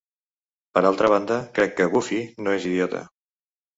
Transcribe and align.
Per 0.77 0.81
l"altra 0.83 1.11
banda, 1.13 1.37
crec 1.59 1.77
que 1.81 1.89
Buffy 1.97 2.23
no 2.47 2.57
és 2.61 2.67
idiota. 2.71 3.03